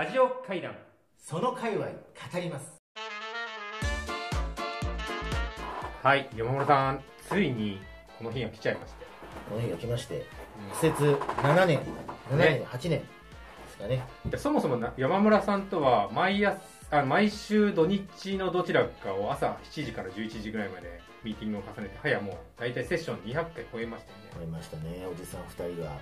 [0.00, 0.74] ラジオ会談。
[1.18, 1.92] その界隈語
[2.40, 2.72] ります。
[6.02, 7.02] はい山村さん。
[7.28, 7.78] ついに
[8.16, 9.04] この日が来ちゃいまして
[9.50, 10.24] この日が来まして
[10.72, 11.04] 苦節
[11.42, 11.80] 7年。
[12.30, 13.04] 7年、8年で
[13.72, 14.02] すかね。
[14.24, 16.58] でそもそもな山村さんとは毎朝
[16.92, 24.30] あ毎週土日のどちらかを朝7時から11時ぐらいまでミーティングを重ねて早もう大体セッション200回超えましたよね。
[24.36, 25.06] 思いましたね。
[25.06, 25.92] おじさん2人が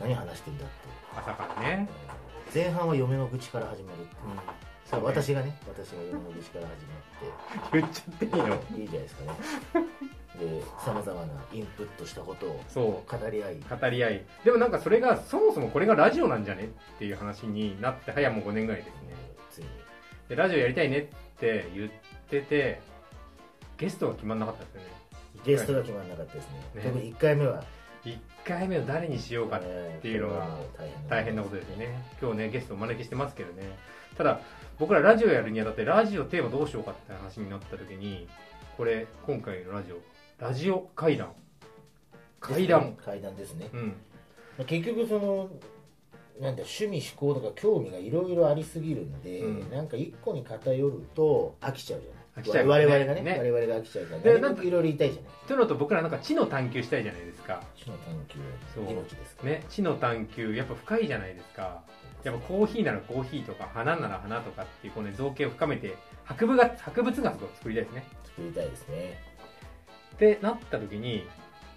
[0.00, 0.74] 何話してんだって。
[1.16, 1.88] 朝からね、
[2.52, 4.16] 前半は嫁の愚痴から始まるって
[4.90, 5.06] そうね。
[5.06, 6.86] 私がね私が嫁の愚痴から始
[7.72, 8.48] 言っちゃっていいの？
[8.48, 9.30] まっていいじゃないですかね
[10.40, 13.54] でさまざまなインプットしたことをそ語り合い。
[13.54, 14.24] う語り合い。
[14.44, 16.64] でもなんかそれがそもそもこれがラジオなんじゃね？
[16.64, 19.14] っていう話になって早もう5年ぐらいですね。
[19.50, 19.68] ついに。
[20.28, 21.90] でラジオやりたいねって言っ
[22.28, 22.80] てて
[23.76, 24.86] ゲストが決まんなかったですよね。
[25.44, 26.54] ゲストが決まらなかったですね。
[26.74, 26.82] ね。
[26.82, 27.62] 特に1回目は
[28.04, 29.62] 1回目を誰にしようかっ
[30.00, 30.58] ていうのが
[31.08, 32.02] 大変なことですよね。
[32.20, 33.76] 今日ねゲストお招きしてますけどね。
[34.16, 34.40] ただ
[34.78, 38.28] 僕らラジオやるにあたってラジオテーマどうしようかって話になった時に
[38.76, 39.98] これ今回のラジオ
[40.42, 41.32] ラジオ会談
[42.40, 43.68] 会談階段ですね。
[43.72, 43.94] うん。
[44.66, 45.50] 結局その
[46.40, 49.70] なんだ趣味思考とか興味がいろいろありすぎるんで、うん。
[49.70, 53.36] なんか一個に偏ると飽きちゃうじゃない飽きちゃう我々がねね。
[53.38, 56.18] 我々が飽きちゃうからでなんかいろいろ言いたいじゃないというのと僕らなんか。
[56.18, 57.62] 知の探求したいじゃないですか。
[57.76, 58.38] 知の探求。
[58.74, 58.84] そう。
[58.84, 61.82] は命ですからね知の探求やっぱ深いじゃないですか。
[62.24, 68.04] やっぱコーヒーならコーヒーとか花なら花とかっていうこうね造形を深めて博物学博物学を作りたいですね。
[68.24, 69.18] 作りたいですね。
[70.14, 71.26] ってなった時に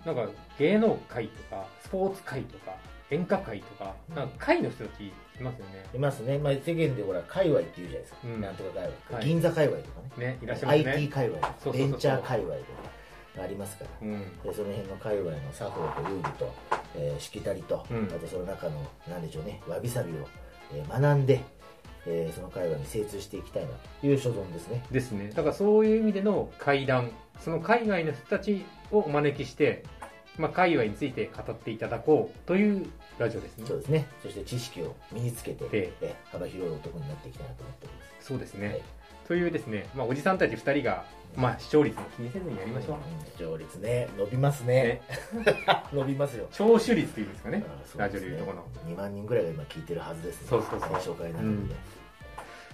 [0.06, 0.28] なんか
[0.60, 2.76] 芸能界とかスポーツ界とか
[3.14, 5.12] 演歌界とかなんか界の人たちい
[5.42, 5.86] ますよね。
[5.94, 8.42] いますね、まあ、世間でほら界隈っていうじゃないですか、うん。
[8.42, 9.28] なんとか界隈、はい。
[9.28, 10.26] 銀座界隈とかね。
[10.26, 13.90] ねいらっしゃいます IT ね界隈とかベンチャー界隈とかありますから。
[14.02, 14.20] うん。
[14.20, 16.54] でその辺の界隈の作法とルールと、
[16.96, 18.06] えーしきたりと、うん。
[18.06, 19.62] あとその中のなんでしょうね。
[19.68, 20.28] わびさびを、
[20.74, 21.42] えー学んで、
[22.06, 23.70] えーその界隈に精通していきたいな
[24.02, 24.84] という所存ですね。
[24.92, 25.30] ですね。
[25.30, 29.84] だからそういう意味での会談その海外の人たちをお招きして、
[30.38, 32.88] まあ、界隈について語っていただこうという
[33.20, 33.66] ラジオですね。
[33.68, 34.08] そうですね。
[34.22, 36.16] そして知識を身につけて、ええ。
[36.30, 38.28] ー幅広い男になっていきたいなと思っております。
[38.28, 38.82] そうですね、はい。
[39.28, 45.02] というですね、まあ、おじさんたち2人が、まあ、視聴率も気にせずにやりましょう、うん視聴率ね伸びますね。
[45.94, 46.48] 伸びますよ。
[46.52, 47.64] 聴取率っていうんですかね。
[47.68, 48.66] あーそうラジオでいうとこの。
[48.88, 50.48] 2万人ぐらいが今聞いてるはずですね。
[50.50, 51.16] そうそうそう。
[51.16, 51.76] 紹介なので、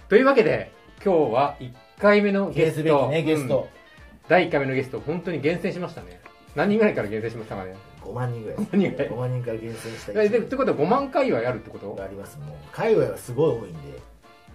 [0.08, 0.72] というわけで
[1.04, 3.08] 今日は1回目のゲスト。
[3.08, 3.80] ねゲスト、うん。
[4.28, 6.20] 第1回目のゲスト本当に厳選しましたね。
[6.54, 7.74] 何人ぐらいから厳選しましたかね
[8.10, 8.58] 5万人ぐらい。
[8.58, 9.08] 5万人ぐらい。
[9.10, 11.94] 5万人から厳選したえでってことは5万回はあるってこと？
[11.94, 13.78] がありますもう界隈はすごい多いんで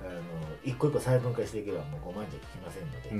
[0.01, 0.11] あの
[0.63, 3.19] 一個一個細分化していけばもう5万じゃ聞きませんので、うん。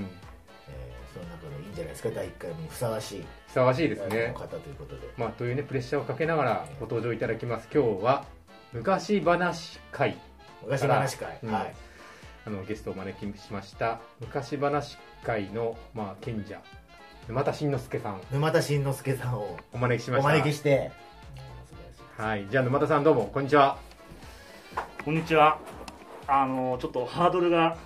[0.70, 2.10] えーその中でいいんじゃないですか？
[2.10, 3.26] 第1回目にふさわしい。
[3.48, 5.08] ふさわしいですあねの方ということで。
[5.18, 7.70] まあ、というねプレッシャーをかけながらご登場いただきます。
[7.74, 8.26] 今日は
[8.74, 10.18] 昔話会。
[10.64, 11.52] 昔話会、うん。
[11.54, 11.74] はい。
[12.46, 16.62] あのゲストをお招きしました昔話会の、まあ、賢者
[17.28, 18.22] 沼田慎之介さん。
[18.32, 20.30] 沼田慎之介さんをお招きしまおした。
[20.30, 20.92] 招きして。
[22.18, 22.46] はい。
[22.52, 23.78] じゃあ沼田さんどうもこんにちは。
[25.04, 25.58] こんにちは。
[26.28, 27.78] あのちょっとハードルが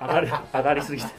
[0.00, 1.14] 上がり 上がりすぎてて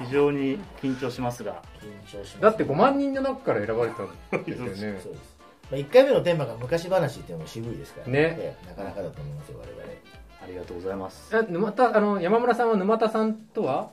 [0.00, 2.40] 非常に緊張しますが、緊張します。
[2.40, 5.00] だって5万人の中から選ばれたんですよね。
[5.00, 5.36] そうです、
[5.70, 8.12] まあ、1回目のテーマが昔話っていうのも渋いですからね。
[8.14, 9.82] ええなかなかだと思いますよ我々。
[10.42, 11.36] ありがとうございます。
[11.36, 13.90] あ沼田あの山村さんは沼田さんとは？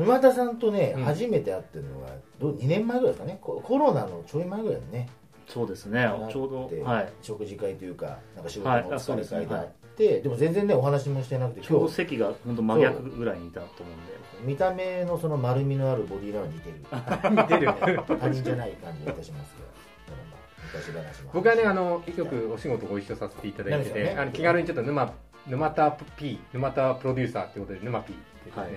[0.00, 1.04] 沼田さんとね、うん。
[1.04, 3.38] 初めて会ってるのはどう2年前ぐらいですかね。
[3.42, 5.08] ココロナのちょい前ぐらいだね。
[5.46, 6.10] そうですね。
[6.30, 7.12] ちょうどはい。
[7.22, 8.82] 食事会というかなんか仕事はい。
[8.84, 9.40] のおあそうですね。
[9.40, 14.12] 疲れ会であって、でも全然ねお話もしてなくてちょうど今日席が本当真逆ぐらいにいたと思うんで、
[14.42, 16.76] 見た目のその丸みのあるボディーラインに似てる。
[17.30, 18.18] 似てる。
[18.18, 21.30] 他人じゃない感じがいたしますけどだからまあ昔話も。
[21.34, 24.16] 僕はねあのよくお仕事ご一緒させていただいてて、ね。
[24.18, 25.12] あの気軽にちょっと沼
[25.46, 28.72] 沼田 P 沼田プロデューサーってことで沼 P ってですね、はい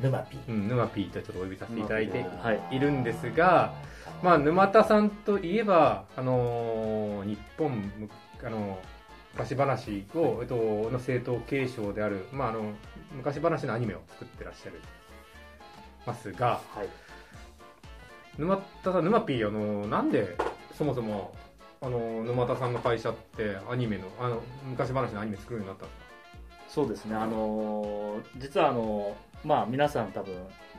[0.00, 3.74] 沼ピーうん、沼 P とちょっとお呼びさせていただいてはいいるんですが、
[4.22, 8.08] まあ、沼田さんといえば、あのー日本む
[8.44, 8.78] あの
[9.34, 10.54] 昔話を、えっと、
[10.90, 12.72] の正統継承である、まあ、あの
[13.14, 14.80] 昔話のアニメを作ってらっしゃる
[16.06, 16.88] ますがはい。
[18.38, 20.36] 沼田さん沼 P あのなんで
[20.76, 21.34] そもそも
[21.80, 26.05] あの沼田さんの会社ってアニメのあの昔話のアニメ作るようになったんですか？
[26.68, 27.14] そうですね。
[27.16, 30.34] あの実はあのまあ皆さん多分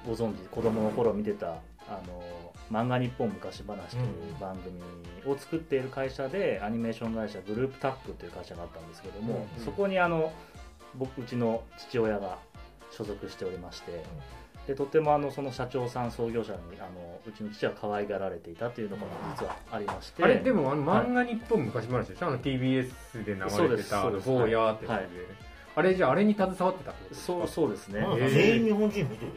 [0.05, 1.47] ご存知子供の頃見てた
[1.87, 2.23] あの
[2.71, 4.81] 漫画日本昔話という番組
[5.25, 10.33] を作っている会社で、アニメーション会社グループタックという会社があったんですけども、うんそこにあの
[10.95, 12.37] 僕うちの父親が
[12.91, 14.03] 所属しておりまして、
[14.67, 19.03] でとてもあのその社長さん創業者にあのうちの父は可愛がられていたというのが
[19.37, 20.23] 実はありまして。
[20.23, 24.29] あれでもあのはい漫画日本昔話でしょ、あの TBS で流れてた「そうですそうです。
[24.29, 25.07] 坊や」ってやつで、はい
[25.77, 28.33] あれじゃああれに携わってたってそうそうですね、まあへー。
[28.33, 29.33] 全員日本人見てるよ。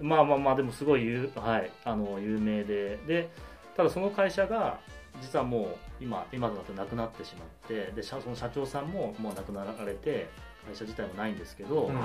[0.00, 0.08] うん。
[0.08, 2.98] まあまあまあでもすごい有,、はい、あの有名で。
[3.06, 3.30] で
[3.74, 4.78] ただその会社が
[5.22, 10.28] 実はもう今今となってなくなってしまってで社その社長さんももう亡くなられて
[10.66, 11.98] 会社自体もないんですけど、うん。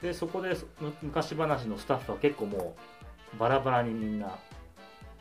[0.00, 0.56] でそこで
[1.02, 2.76] 昔話のスタッフは結構も
[3.34, 4.38] うバラバラにみんな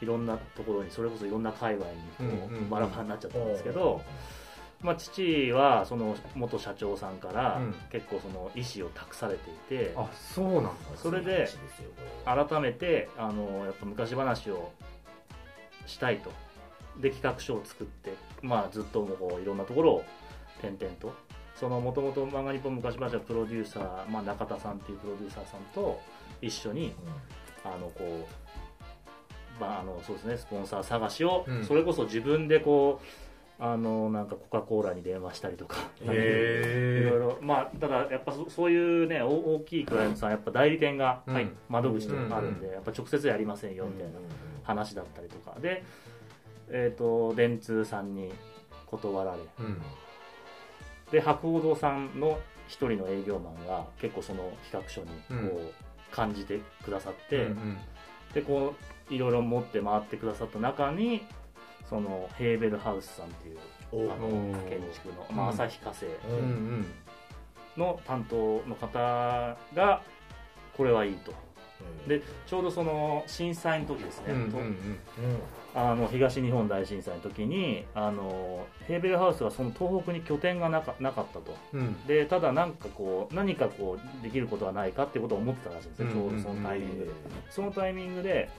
[0.01, 4.01] いろんなところにそれこそいろんな界隈にこう、うんうんバラバラになっちゃったんですけど、
[4.81, 7.75] まあ、父はその元社長さんからうん。
[7.91, 10.71] 結構その意思を託されていて、あそうなんだ。
[10.95, 11.47] それで
[12.25, 14.71] 改めてあのやっぱ昔話を
[15.85, 16.31] したいと。
[16.99, 20.03] で企画書を作って、まあ、ずっともうこういろんなところを
[20.59, 21.13] 転々と。
[21.55, 25.99] そのもともと漫画日本昔話のプロデューサー、まあ、中田さんっていうプロデューサーさんと
[26.39, 26.93] 一緒に
[27.63, 28.27] あのこ
[29.59, 31.65] う、まあ、あのそうですねスポンサー探しを、うん。
[31.65, 33.05] それこそ自分でこう
[33.59, 35.77] あのなんかコカ・コーラに電話したりとか。
[36.01, 37.37] いろいへろ。
[37.41, 41.33] まあただやっぱそそういうね大大きいクライアントさんやっぱ代理店が、うん。
[41.33, 42.73] はい、窓口とかあるんで、うん。
[42.73, 44.19] やっぱ直接やりませんよみたいな
[44.63, 45.59] 話だったりとか。
[45.59, 45.83] で
[46.69, 48.31] えっ、と電通さんに
[48.85, 49.39] 断られ。
[49.39, 49.81] えうん。
[51.11, 52.37] で博報堂さんの
[52.67, 55.07] 一人の営業マンが結構その企画書に
[55.49, 55.61] こ
[56.11, 57.77] う感じてくださって、うん。
[58.33, 58.75] でこ
[59.09, 61.25] ういろいろ持って回ってくださった中に
[61.89, 63.57] そのヘーベルハウスさんっていう
[63.91, 64.29] おあの
[64.69, 65.55] 建築の、まあ、うん。
[65.55, 66.07] 旭化成
[67.77, 70.01] の担当の方が
[70.75, 71.33] これはいいと。
[72.07, 74.33] でちょうどその震災の時ですね、
[75.75, 81.55] あの東日本大震災の時にあのヘーベルハウスはその東北に拠点がなかなかったと。
[81.73, 82.07] うん。
[82.07, 86.43] でただなんかこう何かこうできることはないかってことを思ってたらしいんですね、うんうんうん。
[86.43, 87.11] ちょうどそのタイミングで、
[87.51, 88.49] そのタイミングで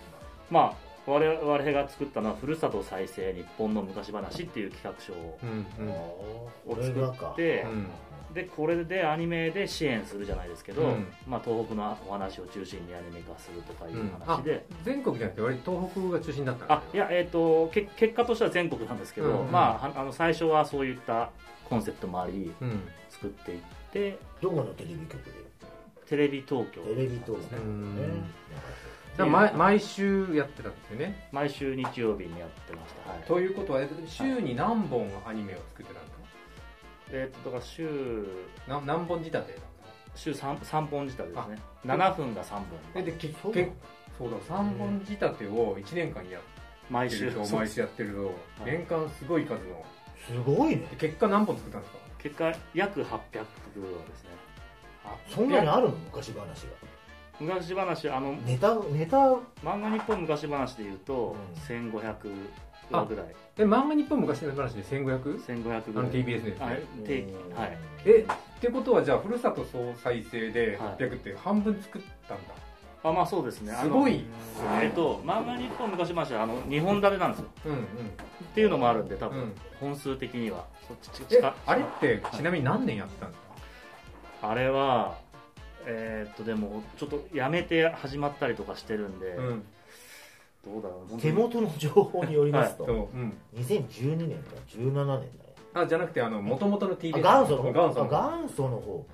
[0.48, 5.50] まあ我々が作ったのは「ふるさと再生日本の昔話」っていう企画書をうん
[5.86, 6.74] うん。
[6.76, 7.34] これがか。
[7.36, 11.06] でこれでアニメで支援するじゃないですけど、うん。
[11.26, 14.10] まあ、東北のお話を中心にアニメ化するとかいううん。
[14.20, 21.30] 話で、全国じゃなくて割と東北が中心だったあいやえっ、とけ結果としては全国なんですけど、まあはあの最初はそういった
[21.70, 22.82] コンセプトもありうん。
[23.08, 23.60] 作っていっ
[23.92, 24.18] て。
[24.42, 25.32] どこのテレビ局で？
[26.06, 26.82] テレビ東京。
[26.82, 27.56] テレビ東京。
[27.56, 27.96] うん。
[27.96, 28.02] ね
[29.26, 31.28] 毎毎週やってたんですよね。
[31.32, 33.22] 毎週日曜日にやってました、はい。
[33.22, 36.18] ということは週に何本アニメを作ってたんですか
[37.10, 38.26] えっ、とだから週
[38.68, 39.58] な何本仕立て
[40.14, 41.58] 週 3, 三本仕立てですね。
[41.86, 42.64] 7分が3本。
[42.94, 43.52] えでけそう。
[43.52, 43.70] け
[44.18, 46.48] そうだ3本仕立てを1年間やって
[46.90, 47.30] 毎週。
[47.30, 48.34] 毎週やってるとはい。
[48.66, 49.84] 年間すごい数の。
[50.26, 50.86] すごいね。
[50.90, 51.98] で結果何本作ったんですか？
[52.18, 54.30] 結果約800袋ですね。
[55.28, 55.96] そんなにあるの？
[55.96, 56.48] 昔話が
[57.40, 59.16] 昔話あのネタネタ
[59.62, 61.36] 漫画日本昔話でいうと、
[61.68, 61.90] うん。
[61.92, 62.14] 1500
[62.90, 63.26] 話ぐらい。
[63.58, 65.44] え漫画日本昔の話で 1500?
[65.44, 65.82] 1500ぐらい。
[65.86, 66.66] あの TBS ですね。
[66.66, 67.78] はいてはい。
[68.06, 68.26] え
[68.58, 71.02] ってことはじゃあふるさと総再生ではい。
[71.02, 72.54] 800って半分作ったんだ、
[73.04, 73.72] あまあそうですね。
[73.80, 74.24] すごい。
[74.82, 77.48] えっと漫画日本昔話はあの2本立てなんですよ。
[77.66, 77.78] うんうん。
[77.78, 77.82] っ
[78.54, 79.54] ていうのもあるんで多分、うん。
[79.80, 80.66] 本数的には。
[80.88, 83.42] そっちえ近あれってちなみに何年やってたんです
[84.40, 85.18] か、あれは
[85.90, 89.64] えーっとでもちょっとやめて始まったりとかしてるんで、うん。
[90.64, 91.32] どうだろう手に。
[91.32, 93.32] 元の情報によりますと、そううん。
[93.56, 95.22] 2012年か17年だよ。
[95.74, 97.72] あじゃなくてあの元々の TBS あ元祖の方。
[97.72, 99.06] 元祖のあ元祖の方。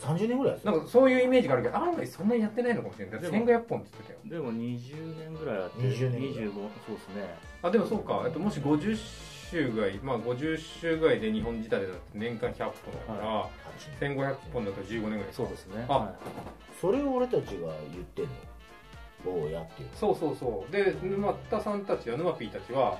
[0.00, 3.12] 30年ぐらいですなんかそういうイメージがあるけど案外そんなにやってないのかもしれない。
[3.12, 4.18] だってでも1500本って言ってたよ。
[4.24, 6.48] でも20年ぐらいやって20年ぐらい。
[6.48, 7.34] 25そうですね。
[7.62, 8.96] あでもそうか、えっと、もし50
[9.54, 13.48] 週外まあ50週外で日本仕立てだって年間100本だから、
[14.00, 15.26] 1500本だと15年ぐらい。
[15.32, 15.86] そうですね。
[15.88, 16.14] あは
[16.80, 18.30] それを俺たちが言ってんの？
[19.24, 20.72] 坊やっていうそうそうそう。
[20.72, 22.98] で沼田さんたちは沼 P たちは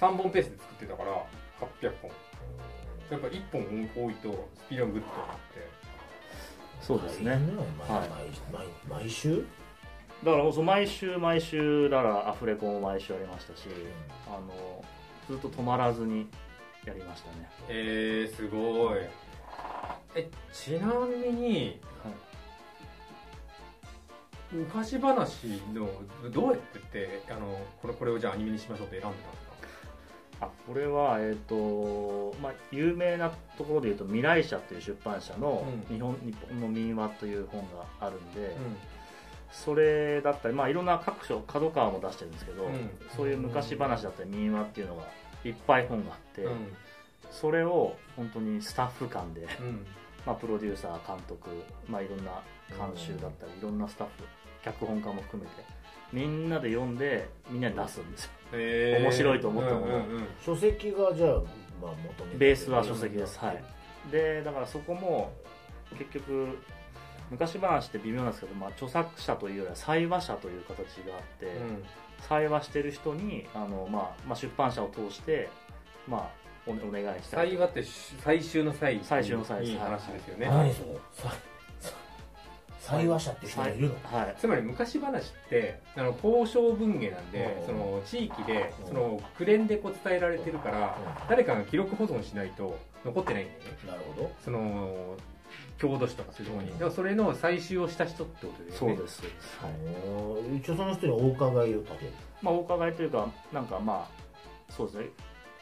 [0.00, 1.24] 3本ペースで作ってたから
[1.80, 2.10] 800本。
[3.10, 5.60] やっぱ1本多いとスピードがグッと上がって。
[5.60, 5.62] い
[6.80, 7.38] そうですね。
[7.88, 8.08] 毎はい。
[8.52, 9.44] 毎毎毎週？
[10.24, 13.68] だからそう毎週毎週だからアフレコも毎週やりましたし
[14.26, 14.73] あの
[15.28, 16.26] ずっと止まらずに
[16.84, 17.50] やりましたね。
[17.68, 18.98] えー、すごい。
[20.16, 21.80] えちなみに、
[24.52, 25.88] 昔話の
[26.30, 29.44] どうやってってあのこれこれをじゃあアニメにしましょうって選んでたんです
[30.38, 30.46] か？
[30.46, 35.96] あこれはえっ、とまあ有名なところでいうと未来社っていう出版社のうん。
[35.96, 38.60] 日本,、日本の民話という本があるんで、う
[39.54, 42.90] それだったり、まあ、いろんな各所角川も出してるんですけど、うん。
[43.16, 45.04] そういう昔話だったり民話っていうのが
[45.44, 46.46] いっぱい本があって、ん。
[47.30, 49.86] それを本当にスタッフ間で、うん。
[50.26, 51.50] まあ、プロデューサー監督、
[51.88, 54.24] まあ、いろんな監修だったりいろんなスタッフ
[54.64, 55.62] 脚本家も含めて
[56.12, 58.30] みんなで読んでみんなに出すんですよ。
[58.52, 60.26] え面白いと思ったものをうんうんうん。
[60.44, 61.30] 書籍がじゃあ
[61.82, 61.92] まあ
[62.38, 63.38] ベースは書籍です。
[63.38, 63.62] はい。
[64.10, 65.32] でだからそこも
[65.98, 66.58] 結局
[67.30, 70.76] 昔話って微妙なんですけど、まあ、著作者というよりは採話者という形
[71.08, 71.52] があって、
[72.28, 75.48] 採話してる人にあの、まあまあ、出版社を通して、
[76.06, 77.84] まあ、おお願いしたり最話って
[78.22, 80.72] 最終の最最終の最いい話ですよね、何
[82.80, 83.94] それ話者って人がいるの？
[84.18, 84.34] はい。
[84.38, 87.66] つまり昔話ってあの交渉文芸なんでうん。
[87.66, 93.68] その地域でうんその口伝でこう伝えられてるから誰かが記録保存しないと残ってないんだよね。
[93.86, 94.30] なるほど。
[94.44, 95.16] その
[95.78, 98.96] 郷土史とかそういうところにだからそれの採集をした人ってことですよね。
[98.96, 99.22] そうです。
[99.60, 100.56] はい。
[100.56, 102.12] 一応その人にお伺いを立てる。
[102.42, 105.06] まあ、お伺いというかなんかまあそうですね。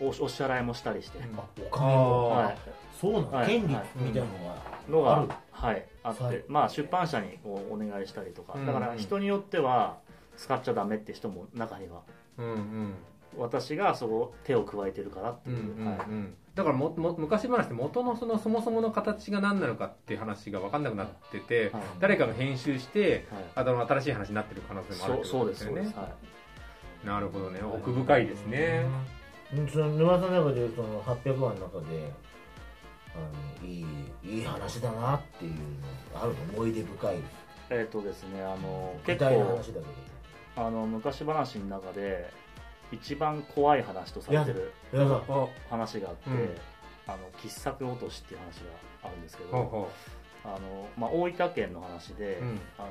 [0.01, 1.39] おお支払いもしたりして、うん。
[1.39, 2.59] あお金をはい、
[3.01, 3.47] そうなの、はい。
[3.47, 3.85] 権利はい。
[3.97, 4.29] みたいな
[4.89, 6.45] ののががある、はい、あって、はい。
[6.49, 8.67] まあ、出版社にこうお願いしたりとか、うん。
[8.67, 9.99] だから人によっては
[10.37, 12.03] 使っちゃダメって人も中には。
[12.39, 12.95] うんうん。
[13.39, 15.53] 私がそこ手を加えてるからってう。
[15.53, 15.87] んいうう、ん。
[15.87, 15.99] はい。
[16.09, 21.83] うんだからもも昔話って元のそのそもそもの形が何なのかっていう話が分かんなくなってて、はい。
[21.99, 23.45] 誰かが編集してはい。
[23.55, 26.11] あの新しい話になってる可能性もあるそうですよねは
[27.05, 27.61] い、なるほどね。
[27.63, 29.23] 奥深いですね、うん
[29.71, 32.11] その沼さんの中でその800話の中で
[33.15, 33.87] あのいい
[34.25, 35.53] いい話だなっていう
[36.15, 36.55] のあるの？
[36.55, 37.17] 思い出深い。
[37.69, 39.85] えっ、とですねあの具結構体の話だけど。
[40.55, 42.31] あの昔話の中で
[42.93, 44.73] 一番怖い話とされてる
[45.71, 46.57] 話があって、うん。
[47.07, 48.71] あの喫作落としっていう話が
[49.03, 49.89] あるんですけど、
[50.45, 52.61] あのまあ、大分県の話で、うん。
[52.79, 52.89] あの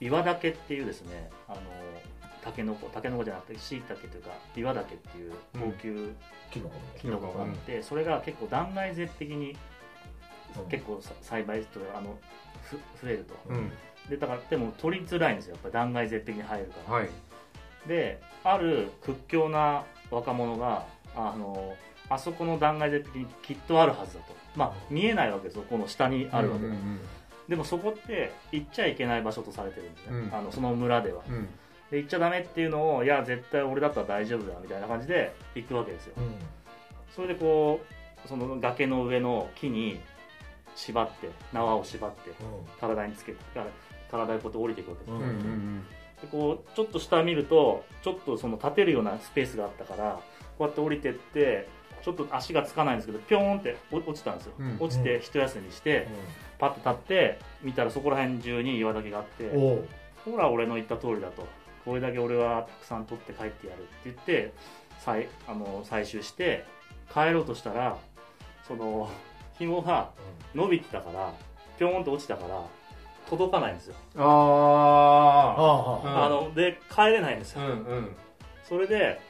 [0.00, 1.60] 岩岳っていうですねあの
[2.42, 6.12] タケノコタケノコじゃなくてシイタケというか岩岳っていう高級
[6.50, 9.56] キノコキノコがあって、それが結構断崖絶壁に
[10.56, 12.18] の結構さ栽培とあの
[12.62, 13.34] ふ増えると。
[13.48, 13.70] ううん。
[14.08, 15.54] でだからでも取りづらいんですよ。
[15.54, 17.08] やっぱり断崖絶壁に入るから、はい
[17.86, 21.74] である屈強な若者があの
[22.08, 24.34] あそこの断崖絶壁にきっとあるはずだと。
[24.56, 25.64] まあ見えないわけですよ。
[25.68, 27.00] この下にあるわけで、うんうん
[27.48, 30.30] でもそこって行っちゃいけない場所とされてるんですね、うん。
[30.32, 31.24] あのその村では。
[31.28, 31.48] うん。
[31.90, 36.12] で行っちゃダメっていうのをいや絶対俺だったら大丈夫だみたいな感じで行くわけですよ。
[36.18, 36.34] うん。
[37.12, 37.80] それでこ
[38.24, 40.00] うその崖の上の木に
[40.76, 42.30] 縛って縄を縛って
[42.80, 43.38] 体につけて
[44.12, 45.10] 体にこうやって降りていくわけです。
[45.10, 45.84] ようんうんうん
[46.22, 50.20] でこうちょっと下見るとちょっとその立てるようなスペースがあったから
[50.58, 51.68] こうやって降りてって
[52.02, 54.76] ちょっと足がつかないんですけどピョーンって落落ちたんですよ、うん。
[54.80, 56.08] 落ちて一休みして
[56.58, 59.50] パッと立って見たらそこら辺中に岩岳があって
[60.24, 61.46] ほら俺の言った通りだと。
[61.84, 64.52] これだけ俺はたくさん取って帰ってやるって言って
[65.02, 66.66] 採あの採集して
[67.12, 67.96] 帰ろうとしたら
[68.68, 69.10] その
[69.58, 70.10] 紐が
[70.54, 71.32] 伸びてたから
[71.78, 72.62] ピョーンと落ちたから
[73.28, 75.60] 届かないんですよ、ああ
[76.06, 78.16] あああので帰れないんですよ、うんうん。
[78.64, 79.20] それで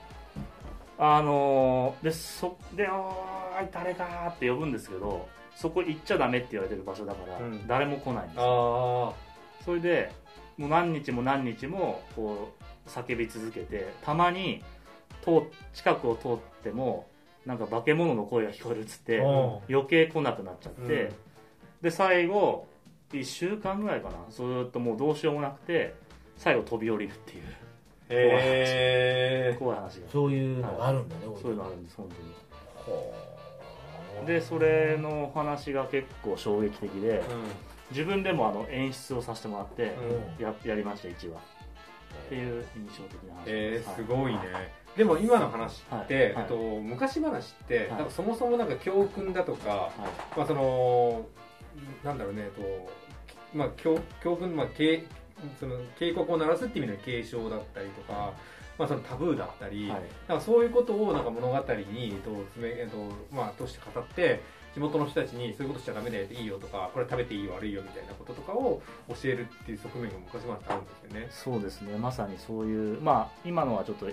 [0.98, 7.66] あのーでそで「おーい誰か」って呼ぶんですけどそこ行っちゃダメって言われてる場所だから、うん。
[7.66, 9.14] 誰も来ないんですよ。
[9.16, 10.12] あそれで
[10.56, 12.52] もう何日も何日もこ
[12.86, 14.62] う叫び続けてたまに
[15.22, 15.42] 通
[15.74, 17.06] 近くを通っても
[17.44, 21.14] なんか化け物の声が聞こえるっつってお余計来なくなっちゃって、うん。
[21.82, 22.66] で最後
[23.12, 24.14] 1週間ぐらいかな。
[24.30, 25.94] ずーっともうどうしようもなくて
[26.36, 27.44] 最後飛び降りるっていう。
[28.08, 29.96] へえ怖い話。
[29.96, 30.08] が。
[30.10, 34.26] そういうのがあるんだねそういうのあるんです本当に。
[34.26, 37.22] でそれの話が結構衝撃的で
[37.90, 39.94] 自分でもあの演出をさせてもらって
[40.38, 40.44] うん。
[40.44, 41.38] ややりました1話。
[41.38, 41.42] っ
[42.28, 44.40] ていう印象的な話えー、ですすごいね、
[44.96, 46.06] でも今の話って、はい。
[46.10, 47.88] えっと、昔話って、はい。
[47.90, 49.90] なんかそもそもなんか教訓だとか、は
[50.34, 50.38] い。
[50.38, 51.24] まあその
[52.04, 52.90] なんだろうね、えっと
[53.54, 55.04] まあ、教教訓、まあ、警
[55.58, 58.32] その警告を鳴らすっていう意味の継承だったりとか、
[58.78, 60.02] まあ、そのタブーだったり、はい。
[60.28, 62.96] なんかそういうことをなんか物語に、と詰めえっと
[63.34, 64.40] まあ、として語って
[64.74, 71.26] 地元の人たちにそういうことしちゃダメだよいいよとかこれ食べていいよ悪いよみたいなこととかを教えるっていう側面が昔話ってあるんですよね。
[71.30, 71.98] そうですね。
[71.98, 74.08] まさにそういうまあ今のはちょっと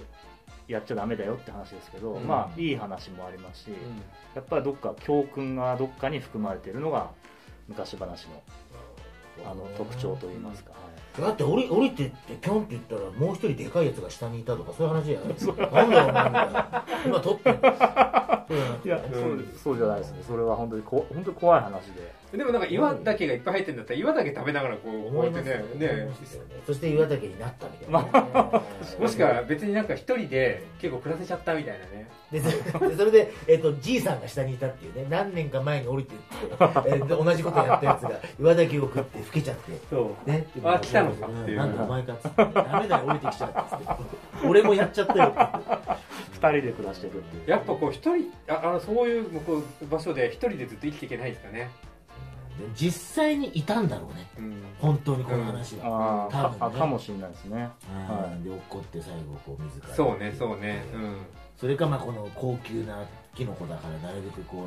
[0.67, 2.27] やっちゃダメだよって話ですけど、うん。
[2.27, 3.69] まあいい話もありますし、
[4.35, 7.11] やっぱりどっか教訓がどっかに含まれているのが
[7.67, 8.41] 昔話の
[9.45, 10.87] あの特徴といいますか、はい
[11.21, 15.29] だって降り降りてってピョンって言ったらもう一人でかいやつが下にいたとかそういう話じゃない。
[15.73, 16.85] なんだよお前みたいな。
[17.05, 17.49] 今撮って
[18.85, 19.11] いや、うん。
[19.11, 20.23] そうそうじゃないですね。
[20.27, 26.09] それは本当にこ本当に怖い話ででもなんか岩だけがいっぱい入ってるんだったら岩だけ食べながらこうこう思いやってねね
[26.65, 28.61] そして岩岳になったみたいなね、
[28.99, 32.09] もしくは別になんか一人で結構暮らせちゃったみたいなね。
[32.31, 35.07] でそでそれで、えっとじいさんが下にいたっていうね。
[35.09, 36.23] 何年か前に降りてって、
[36.87, 39.71] えーで同じことやったやつが岩岳を食って老けちゃって。
[39.89, 40.29] そう。
[40.29, 41.57] ね、あ来たのかっていう。
[41.57, 43.85] なんだお前かっつって、ダメだよ降りてきちゃったっつって。
[44.45, 45.39] 俺もやっちゃったよって。
[46.33, 47.49] 二人で暮らしてるっていう。
[47.49, 51.69] やっぱこう一人ああのそういうこう場所で一人でずっと生きていけないんですかね。
[51.85, 51.86] で
[52.75, 54.27] 実際にいたんだろうね。
[54.37, 54.63] うん。
[54.79, 56.79] 本当にこの話は、あー多分ね。
[56.79, 57.63] かもしれないですね。
[57.63, 58.43] はうん。
[58.43, 59.95] で落っこって最後こう自ら。
[59.95, 60.85] そうねそうね。
[60.93, 61.17] うん。
[61.55, 64.65] それかまあこの高級なキノコだからなるべくこ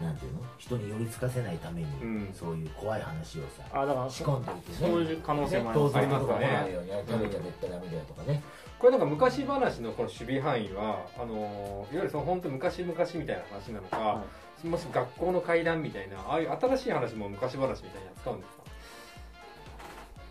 [0.00, 0.40] うなんていうの？
[0.56, 2.30] 人に寄りつかせないために、うん。
[2.32, 4.78] そういう怖い話をさあだから仕込んでいてね。
[4.78, 6.06] そういう可能性もあり当ますね。
[6.06, 7.04] もあるよね。
[7.06, 8.42] 食べちゃ絶対ダメだよとかね、
[8.78, 14.24] これなんか昔話のこの守備範囲はあのいわゆるその本当昔々みたいな話なのか、は
[14.64, 18.62] もし学校の怪談みたいなああいう新しい話も昔話みたいに扱うんですか？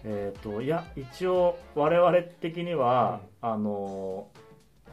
[0.06, 4.28] えっ、といや一応我々的には、あの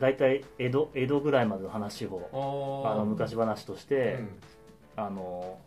[0.01, 4.29] 大体江戸江戸ぐらいまでの話をああの昔話として、うん。
[4.99, 5.59] あの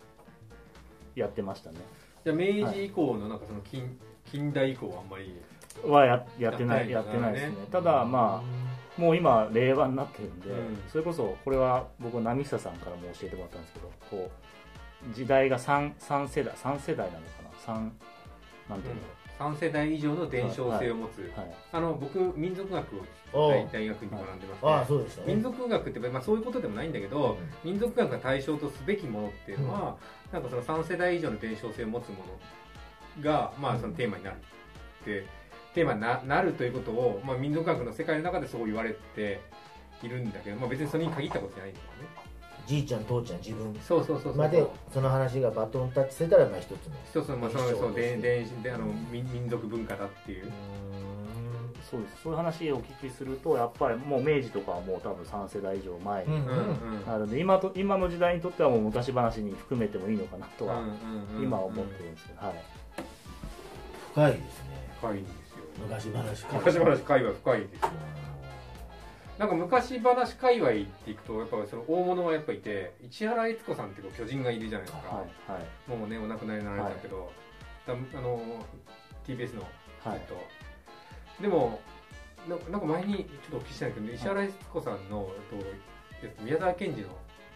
[1.13, 1.77] やってましたね。
[2.25, 3.95] じゃあ明治以降のなんかその近
[4.25, 5.39] 近代以降はあんまり
[5.85, 7.49] はややってないややっててないいですね。
[7.51, 10.77] ねただまあもう今令和になってるんで、うん。
[10.91, 14.29] それこそこれは僕波下さんからも教えてもらったんですけどこ
[15.11, 17.89] う時代が 3, 三世代三世代なのかな？3
[18.69, 18.95] なんていう
[19.39, 21.55] 3世代以上の伝承性を持つ、の、はい。
[21.71, 22.99] あの僕民族学を
[23.31, 25.33] 大大学に学んでまして、ああそうでしたね。
[25.33, 27.71] 民族学って、まあ、そういうことでもないんだけど、うん。
[27.71, 29.95] 民族学が対象とすべきものっていうのは、
[30.33, 32.17] なんかその3世代以上の伝承性を持つも
[33.17, 35.25] のが、まあ、そのテーマになるって、
[35.73, 39.41] テーマにななるということを、まあ、民族学の世界の中でそう言われて
[40.03, 42.29] いるんだけど、まあ、別にそれに限ったことじゃないんだよね。
[42.65, 43.75] じいちゃん父ちゃん自分。
[43.81, 46.77] そうそうそうそう、までその話がバトンタッチしてたらまあ一つの
[47.09, 47.93] 一つの、まあ、その伝承そう。
[47.93, 50.51] でとしてでであの民民族文化だっていう、
[51.89, 52.21] そうです。
[52.23, 57.29] そういう話をお聞きするとやっぱりもう明治とかはもう多分3世代以上前にうんうんうんなるん。
[57.31, 60.83] で今と今の時代にとってはもう昔話に含めてもいいのかなとは
[61.41, 62.55] 今は思ってるんですけど、はい、
[64.13, 64.89] 深いですね。
[64.99, 65.48] 深いんですよ
[65.87, 67.89] 昔話か昔話界隈深いですよ
[69.37, 75.89] なんか昔話界隈っていくとやっぱその大物がやっぱいて市原悦子さんっていう巨人がいるじゃないですか、はいはい。
[75.89, 77.31] もうねお亡くなりになられたけど、
[77.87, 78.41] だあの
[79.25, 79.61] TBS の
[80.03, 80.19] はい。
[80.19, 80.35] えっと
[81.41, 81.79] でも
[82.49, 85.29] ななんか前にちょっとお聞きしたんだけど石原悦子さんの、
[86.21, 87.07] えっと、宮沢賢治の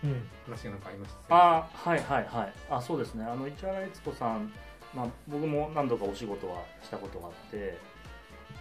[0.05, 0.29] うん。
[0.45, 2.53] 話がなんかありましたあはいはいはい。
[2.69, 3.25] あそうですね。
[3.25, 4.53] あの市原悦子さん、
[4.95, 7.77] まあ、僕も何度かお仕事はしたことがあって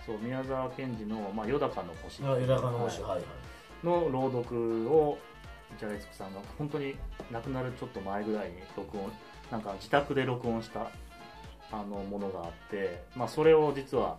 [0.06, 2.70] そう宮沢賢治の「まあ、よだかの星」あ豊か
[3.84, 5.18] の朗読を
[5.78, 6.96] 市原悦子さんが本当に
[7.30, 9.12] 亡くなるちょっと前ぐらいに録音
[9.50, 10.90] なんか自宅で録音した
[11.70, 14.18] あのものがあって、まあ、それを実は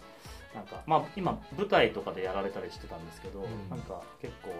[0.55, 3.69] なんか、まあ、今舞台とかでやられたりしてたんですけど、ん。
[3.69, 4.51] なんか結構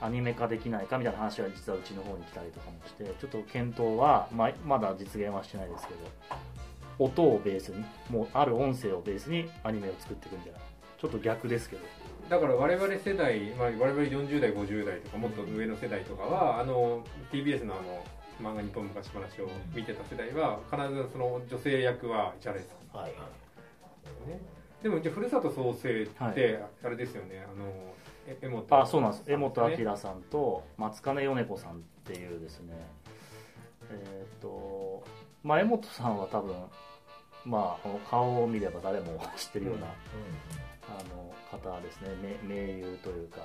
[0.00, 6.00] アニメ化できないかみたいな話は実はうちの方に来たりとかもしてちょっと検討は、まあ、まだ実現はしてないですけど
[6.98, 10.58] 音をベースにもうある音声をベースにアニメを作っていくんじゃな。
[10.58, 10.62] い
[10.98, 11.82] ちょっと逆ですけど。
[12.28, 18.02] だから我々世代、まあ、我々40代50代とかもっと上の世代とかは、あの TBS のあの
[18.40, 23.16] 漫画日本昔話を見てた世代は必ずその女性役は市原悦子さんはいは
[24.26, 24.28] い。
[24.28, 24.40] ね、
[24.82, 27.70] でもじゃあふるさと創生っはてあれですよね、あの
[28.26, 29.24] え江本あそうなんです。
[29.26, 32.72] 江本ね明さんと松金米子さんっていうですね。
[33.90, 35.04] えーっと
[35.44, 36.54] まあ江本さんは多分
[37.44, 39.86] まあこの顔を見れば誰も知ってるような、
[40.88, 42.08] あの方ですね。
[42.48, 43.40] 名名優というか。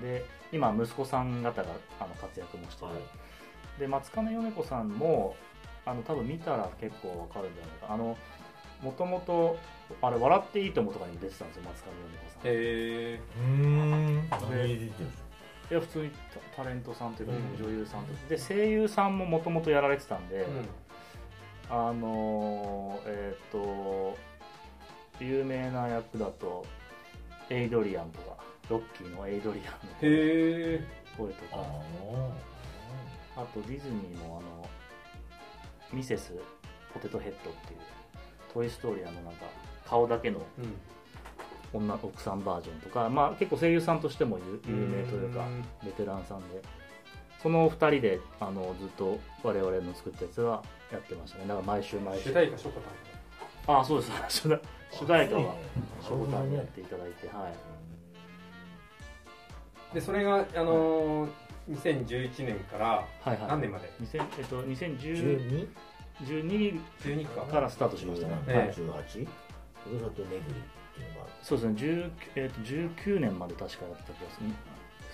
[0.00, 1.68] で今息子さん方が
[2.00, 3.80] あの活躍もしてる、はい。
[3.80, 5.36] で松金米子さんも
[5.84, 7.92] あの多分見たら結構わかるんじゃないか。
[7.92, 8.16] あの
[8.80, 9.58] もともと
[10.00, 12.42] あれ「笑っていいとも」とかにも出てたんですよ松金米子さん。
[12.44, 14.28] へうん。
[15.70, 16.10] いや普通に
[16.54, 18.12] タタレントさんというか、うん女優さんと。
[18.28, 20.68] で声優さんももともとやられてたんで、え、うん
[21.74, 24.16] あのーえっ、と
[25.20, 26.66] 有名な役だと
[27.48, 28.36] エイドリアンとか
[28.68, 29.94] ロッキーのエイドリアンの
[31.16, 31.62] 声とあか。
[33.34, 34.68] あとディズニーのあの
[35.92, 36.34] ミセス
[36.92, 37.80] ポテトヘッドっていう
[38.52, 39.46] トイ・ストーリーのなんか
[39.88, 40.74] 顔だけのうん。
[41.74, 45.64] 女奥さんバージョンとか、まあ、結構声優さんとしても有有名というかん。
[45.82, 46.60] ベテランさんで
[47.42, 51.46] その2人であのずっと我々の作ったやつはやってましたね。
[51.48, 52.30] だから毎週毎週。
[52.30, 52.80] 主題歌しょこ
[53.66, 54.12] ああそうです。
[54.42, 54.60] 主題
[54.92, 55.52] 主題歌は。
[55.52, 57.52] あショータイムでやっていただいてはい。
[59.88, 61.30] たんでそれがあのー
[61.70, 63.38] 2011年からはいはい。
[63.48, 65.68] 何年まで？2000えっと、2010 12
[66.24, 67.42] 12 12か。
[67.42, 68.80] からスタートしましたね、17ええ。
[68.80, 69.26] 18
[69.84, 70.40] ふるさと巡りっ
[70.94, 72.60] ていうのがそうですね、10えー、と
[73.04, 74.46] 19年まで確かやった気がする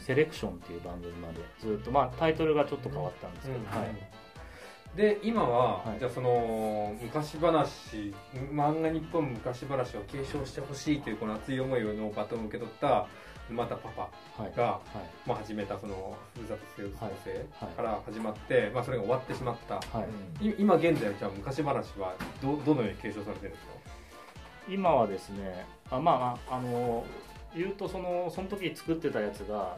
[0.09, 5.99] セレクションっていう番組までずっと、まあ、タイトルがちょっと変わったんですけど、はい、で今は、はい。
[5.99, 8.15] じゃあその昔話
[8.51, 13.07] 漫画日本昔話を継承してほしいというこの熱い思いのバトンを受け取った
[13.51, 14.53] 沼田パパはい。
[14.57, 15.29] が、はい。
[15.29, 17.31] まあ、始めたそのふるさと創生
[17.67, 17.75] はい。
[17.77, 19.79] から始まって、まあ、それが終わってしまった。
[20.41, 23.73] 今現在じゃあ昔話はどどのように継承されてるんですか？
[24.71, 27.05] 今はですねあまああの
[27.59, 29.77] 言うとそのその時作ってたやつが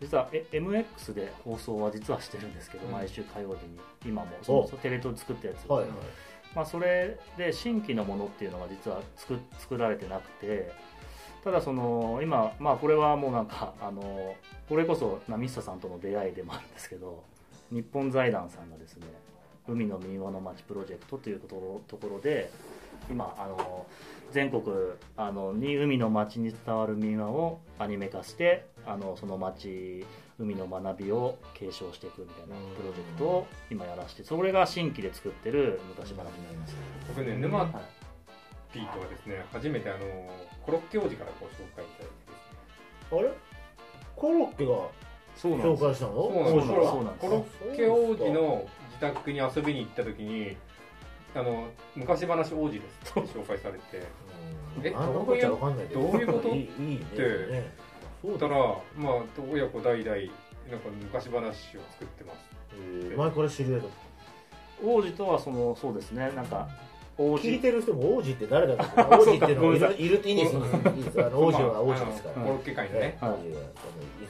[0.00, 2.92] 実はえ MX で放送は実はしてるんですけど、うん。
[2.92, 4.30] 毎週火曜日に今も。
[4.42, 5.90] そのテレ東で作ったやつ、はいはい。
[6.54, 10.72] まあ、それで新規のものっていうのが実は作作られてなくて
[11.42, 14.36] ただその今、まあ、これはもうなんかあの
[14.68, 17.24] これこそナミッサさんとの出会いでもあるんですけど
[17.70, 19.06] 日本財団さんがですね
[19.66, 22.50] 海の民話の街プロジェクトというところところで
[23.10, 23.86] 今あの
[24.32, 24.64] 全国
[25.16, 30.04] あのに海の街に伝わる民話をアニメ化してあのその街
[30.38, 36.74] 海の学びを継承していくみたいなプロジェクトを今やらしてそれが新規で作ってる昔話になります、
[37.08, 37.70] 僕ね沼はい。
[38.72, 39.98] ピートはですね初めてあの
[40.66, 42.34] コロッケ王子からご紹介いただいてですね。
[43.12, 43.30] あれ？
[44.16, 44.72] コロッケが
[45.36, 46.12] 紹介したの？
[46.12, 47.20] そうなんです。
[47.20, 50.56] コロッケ王子の自宅に遊びに行った時に
[51.34, 51.66] あの
[51.96, 53.10] 昔話王子です。
[53.18, 54.06] って紹介されて。
[54.82, 56.00] えあの子ちゃわかんないけど。
[56.02, 56.48] どういうこと？
[56.48, 57.06] いいいいね。
[57.16, 57.70] で
[58.22, 58.58] そうだそしたら、
[58.96, 62.38] まあ、親子代々なんか昔話を作ってます。
[62.74, 63.16] えー。
[63.16, 63.86] 前から知り合いだ
[64.82, 66.30] 王子とはそのそうですね。
[66.34, 66.68] なんか
[67.16, 70.62] 聞いてる人も王子って誰だ か王子っていうのがいるいるっていいんですよ
[70.96, 72.36] いいですあの 王子は王子ですから。
[72.36, 73.30] まああのコロッケ界のね、はい。
[73.30, 73.44] 王子はい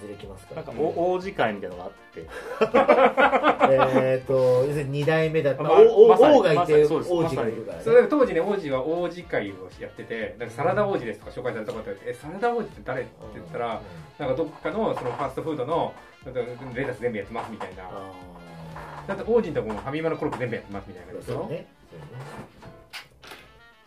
[0.02, 0.62] ずれ来ますから。
[0.62, 2.20] なんかお王子会みたいなのがあって。
[4.04, 5.62] えっと要するに二代目だった。
[5.62, 7.84] まおおまさに王がいて王子がいるからね。
[7.84, 13.80] それで当時ね王子は王子会をやっててなんかサラダ王子ですとか紹介されたことあってえサラダ王子って誰って言ったら
[14.18, 15.92] なんかどっかのそのファストフードの
[16.74, 17.84] レタス全部やってますみたいな。
[17.84, 18.10] あ
[19.06, 21.34] だって王子のとこもファミマのコロッケ全部やってますみたいなーでしょ？
[21.42, 21.66] そうね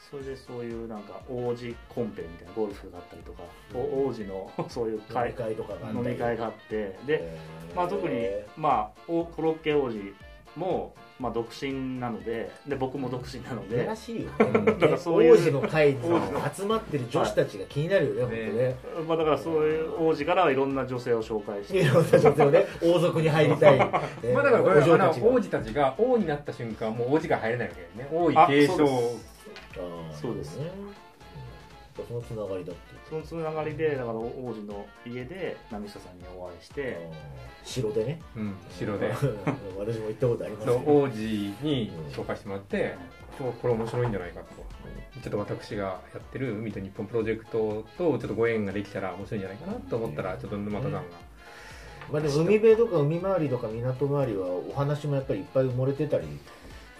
[0.09, 3.43] それでそういうなんか王子コンペみたいなゴルフがあったりとか、
[3.73, 7.75] お王子の そういうそうね飲み会会とか飲み会があってで、えー。
[7.75, 9.97] まあ、特に、まあ、おコロッケ王子
[10.55, 15.99] も、まあ、独身なのでで僕も独身なのやでらしいよ だからそういう王子の会に
[16.55, 18.75] 集まってる女子たちが気になるよね、ね。
[18.95, 21.83] 本まあ、だからそういう王子からはいろんな女性を紹介して。
[21.83, 21.89] 当ね。
[21.89, 23.77] いろんな女性をね、王族に入りたい。
[23.77, 23.91] ね
[24.33, 25.93] まあだからこれ王子たちが。
[25.97, 28.07] 王になった瞬間もう王子が入れないわけですね。
[28.09, 28.85] 王位あ継承
[29.77, 30.57] そうであーそうです。
[30.59, 30.71] ね。
[31.97, 32.05] うん。
[32.05, 32.81] そのつながりだって。
[33.09, 37.09] そのつながりでだから王子の家で波下さんにお会いして。
[37.63, 38.21] 城でね。
[38.35, 39.11] うん城で。
[39.77, 42.95] 私も行ったことありますそよう王子に紹介してもらって
[43.39, 44.47] これ面白いんじゃないかと。
[45.21, 51.01] ちょっと私がやってる海と日本プロジェクトとちょっとご縁ができたら面白いんじゃないかなと思ったらちょっと沼田さんが。
[52.11, 56.27] まあでも海辺とか海回りとか港回りはお話もやっぱりいっぱい埋もれてたり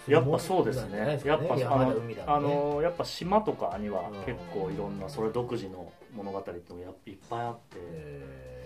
[0.08, 1.22] やっぱそうですなんじゃないね。
[1.24, 7.76] やっぱあ山田の海だあのやっぱ島とかにはうん結構いろんなそれ独自の物語ってやっぱいっぱいあって。
[7.76, 8.58] え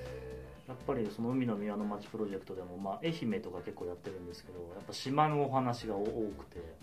[0.68, 6.74] やっぱりその海の宮の町プロジェクトでも、まあ、愛媛とか結構やってるんですけどやっぱ島のお話が多くて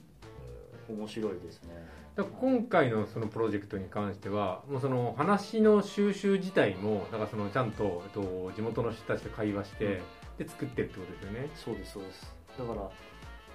[0.87, 1.87] 面白いですね。
[2.15, 10.01] だから今回のそのプロジェクトに関してはもうその話の収集自体もだからそのちゃんと、えっと、地元の人たちと会話して、
[10.37, 11.49] で作ってるってことですよね。
[11.55, 12.35] そうですそうです。
[12.57, 12.89] だから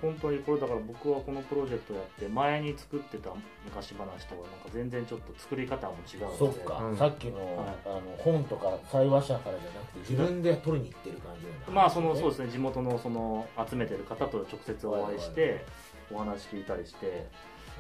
[0.05, 3.31] 本当にこれだから僕はこのプロジェクトやって前に作ってた
[3.65, 6.97] 昔話とはなんか全然ちょっと作り方も違うのでそっか、うん。
[6.97, 7.67] さっきの,、はい。
[7.87, 15.65] あの本とか対話者からじゃなくて自分で取りに行ってる感じなんだまあそのそうですね地元のその集めてる方と直接お会いしはいて
[16.13, 17.27] お話聞いたりして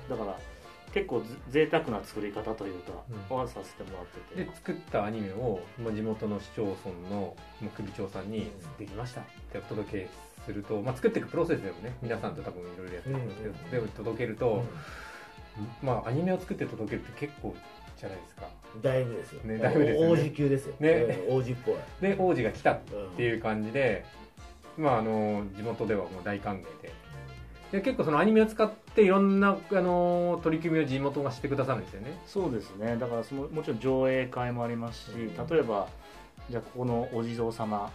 [0.09, 0.39] だから
[0.95, 2.93] 結構ず贅沢な作り方というか
[3.33, 3.49] うん。
[3.49, 4.45] させてもらってて。
[4.45, 10.09] で作ったアニメを、まあ、地元の市町村のまあ首長さんに「できました」ってお届け
[10.47, 14.63] すると、まあ、作っていくプロセスでもね皆さんと多分いろいろやってるんですけど、うんでも届けると、
[15.83, 17.55] まあアニメを作って届けるって結構
[17.99, 18.49] じゃないですか。
[18.83, 20.13] だいぶですよ、ねだいぶですよね。
[20.13, 20.91] 王子級ですよ、ね。
[21.29, 24.05] うん王子っぽい、で王子が来たっうんていう感じで、
[24.77, 26.93] まああの地元ではもう大歓迎で
[27.75, 32.21] で結構そのアニメを使っていろんなあの取り組みを地元がしてくださるんですよね。
[32.25, 32.97] そうですね。
[32.99, 35.49] だからそのもちろん上映会もありますしうん。
[35.49, 35.89] 例えば
[36.49, 37.91] じゃあここのお地蔵様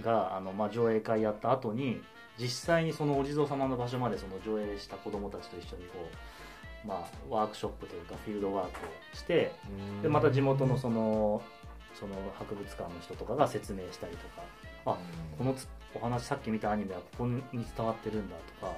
[0.00, 2.02] があの、まあ、上映会やった後に
[2.40, 6.08] 実際にそのお地蔵様の場所までその上映した子供たちと一緒にこ
[6.84, 9.52] う、まあ、ワークショップというかフィールドワークをして
[10.02, 11.40] でまた地元のその
[12.00, 14.42] その博物館の人とかが説明したりとか
[14.92, 14.96] あ
[15.38, 18.72] このつお話さっき見たアニメはここに伝わってるんだとか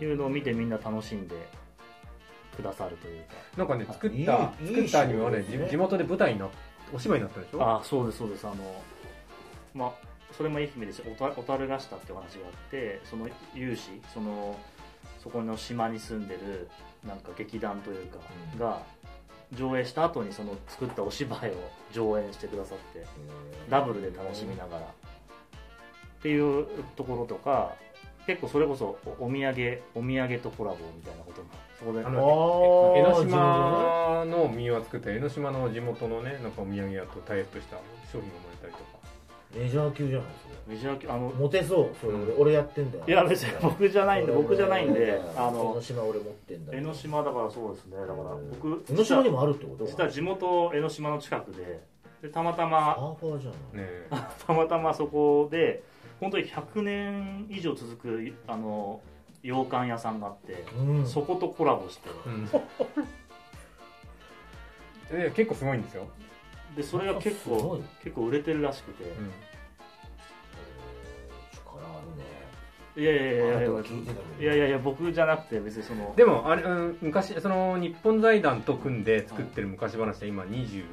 [0.00, 1.36] いうのを見てみんな楽しんで
[2.56, 3.34] くださるというか。
[3.56, 5.44] なんかね作った作ったアニメはねね。
[5.68, 6.48] 地地元で舞台になっ
[6.92, 7.62] お芝居になったでしょ？
[7.62, 8.46] あそうですそうです。
[8.46, 8.82] あの
[9.74, 9.92] まあ
[10.36, 14.58] それも愛媛で小た小樽ヶ下っていう話があってその有志その
[15.22, 16.68] そこの島に住んでる
[17.06, 18.18] なんか劇団というか、
[18.52, 18.58] うん。
[18.58, 18.82] が
[19.52, 21.54] 上映した後にその作ったお芝居を
[21.92, 23.06] 上演してくださって
[23.70, 24.86] ダブルで楽しみながら
[26.24, 27.74] っていうところとか
[28.26, 32.02] 結構それこそおお土産お土産とコラボみたいなこともそこで。
[32.02, 37.76] ああの江ノー島の民話作った江ノ島の地元のねなんかお土産屋とタイアップした
[38.10, 38.84] 商品がもらえたりとか。
[39.54, 40.26] メジャー級じゃない
[40.66, 42.14] メジャー級あのモテそうそれ。
[42.14, 43.04] 俺俺やってんだよ。
[43.06, 46.72] いや別に僕じゃないんで僕じゃないんであ江ノの島俺持ってんだ。
[46.74, 47.98] 江ノ島だからそうですね。
[47.98, 48.16] だから
[48.62, 49.84] 僕江ノ島にもあるってこと？
[49.84, 51.82] 実は地元江ノ島の近くで
[52.22, 53.84] でたまたサまーファーじゃない。
[53.84, 53.90] ね
[54.46, 55.82] たまたまそこで
[56.24, 59.02] 本当に100年以上続くあの
[59.42, 61.06] 洋館屋さんがあって、うん。
[61.06, 62.08] そことコラボして。
[62.26, 62.46] うん。
[65.20, 66.08] で結構すごいんですよ、
[66.74, 67.82] でそれが結構い。
[68.02, 69.30] 結構売れてるらしくて、うん。
[71.52, 72.24] 力あるね。
[72.96, 80.84] いやいやいやいやいやいやいや僕じゃなくて別にそのでもあれ、うん、昔その日本財団と組んで作ってる昔話は今27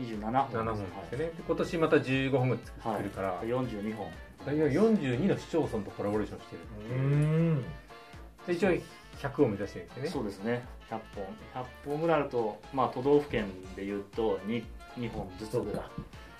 [0.00, 4.10] 27本本ですよね、で今年また15本ぐらい作るから、はい、42本
[4.46, 6.96] 大体42の市町村とコラボレーションしてる。
[6.96, 7.64] うん。
[8.46, 8.70] で一応
[9.20, 10.10] 100を目指してるんですよね。
[10.10, 10.64] そうですね。
[10.90, 10.98] 100
[11.54, 11.62] 本。
[11.62, 14.62] 100本ぐらいあると、まあ、都道府県でいうと 2,
[14.98, 15.82] 2本ずつぐらい。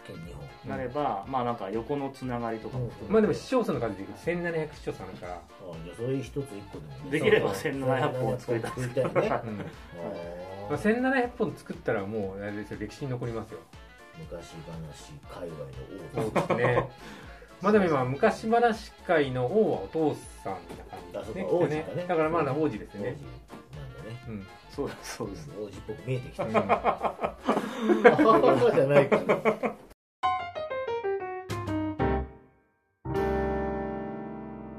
[0.07, 0.71] 県日本。
[0.71, 5.39] なれば、まあなんか横のつながりとかもまあでも市町村の数でいくと1700市町村あるから、あ
[5.85, 7.11] じゃあそれ一つ一個でもね。
[7.11, 8.71] できればそう1700本作りたい。
[8.77, 9.11] 作りたいね。
[9.13, 9.21] うん。
[9.23, 9.65] ま
[10.71, 13.61] ああ、ー1700本作ったらもうあれですよ歴史に残りますよ。
[14.19, 16.91] 昔話界隈の王ですね
[17.65, 21.47] まあでも今昔話界の王はお父さんな感じですね。
[21.51, 22.05] 王子だね。
[22.07, 23.05] だからまだ王子です王子。
[23.05, 23.17] なんだね。
[23.17, 24.47] よねうん。
[24.69, 25.51] そうですそうです。
[25.59, 26.53] 王子っぽく見えてきたうん。
[26.53, 29.17] じゃないか。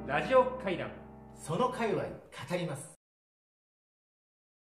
[0.05, 0.91] らラジオ会談。
[1.35, 2.09] その界隈語
[2.55, 2.94] ります